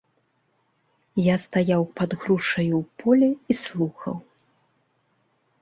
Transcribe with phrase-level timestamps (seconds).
[1.23, 4.15] Я стаяў пад грушаю ў полі і слухаў.